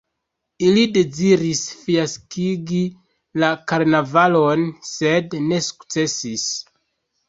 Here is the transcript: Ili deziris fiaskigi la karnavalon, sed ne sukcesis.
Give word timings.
Ili 0.69 0.85
deziris 0.95 1.61
fiaskigi 1.83 2.81
la 3.45 3.53
karnavalon, 3.75 4.69
sed 4.97 5.41
ne 5.49 5.65
sukcesis. 5.71 6.53